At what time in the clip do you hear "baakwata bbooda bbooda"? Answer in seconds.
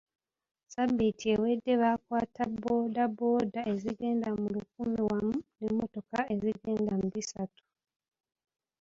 1.81-3.61